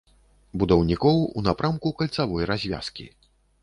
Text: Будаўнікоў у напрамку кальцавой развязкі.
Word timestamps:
Будаўнікоў 0.63 1.21
у 1.37 1.45
напрамку 1.51 1.95
кальцавой 2.03 2.53
развязкі. 2.55 3.13